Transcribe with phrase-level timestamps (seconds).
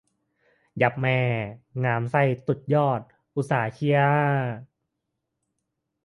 [0.81, 1.19] ยับแม่
[1.83, 3.01] งามไส้ตุดยอด
[3.35, 4.49] อุตส่าห์เชียร์อ่า